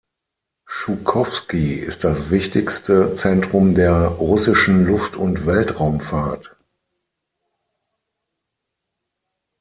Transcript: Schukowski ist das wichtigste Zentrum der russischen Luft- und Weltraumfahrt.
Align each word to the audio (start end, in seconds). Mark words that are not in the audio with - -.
Schukowski 0.65 1.75
ist 1.75 2.03
das 2.05 2.31
wichtigste 2.31 3.13
Zentrum 3.13 3.75
der 3.75 3.93
russischen 4.07 4.83
Luft- 4.87 5.15
und 5.15 5.45
Weltraumfahrt. 5.45 6.55